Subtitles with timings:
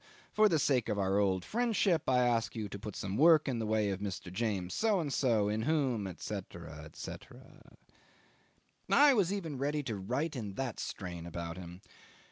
[0.33, 3.59] for the sake of our old friendship I ask you to put some work in
[3.59, 4.33] the way of Mr.
[4.33, 6.39] James So and so, in whom, &c.,
[6.93, 7.11] &c....
[8.89, 11.81] I was even ready to write in that strain about him.